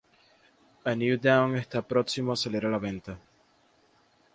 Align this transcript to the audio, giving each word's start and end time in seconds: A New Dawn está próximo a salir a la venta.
A 0.83 0.91
New 1.01 1.15
Dawn 1.25 1.49
está 1.63 1.79
próximo 1.91 2.29
a 2.31 2.41
salir 2.43 2.63
a 2.65 2.73
la 2.75 2.83
venta. 2.87 3.13